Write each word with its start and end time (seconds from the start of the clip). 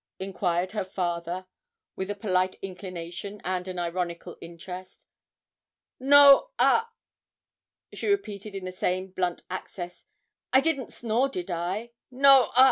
enquired 0.19 0.71
her 0.71 0.83
father, 0.83 1.45
with 1.95 2.09
a 2.09 2.15
polite 2.15 2.55
inclination 2.63 3.39
and 3.45 3.67
an 3.67 3.77
ironical 3.77 4.35
interest. 4.41 5.05
'No 5.99 6.49
a,' 6.57 6.87
she 7.93 8.07
repeated 8.07 8.55
in 8.55 8.65
the 8.65 8.71
same 8.71 9.11
blunt 9.11 9.43
accents; 9.47 10.05
'I 10.53 10.61
didn't 10.61 10.91
snore; 10.91 11.29
did 11.29 11.51
I? 11.51 11.91
No 12.09 12.49
a.' 12.55 12.59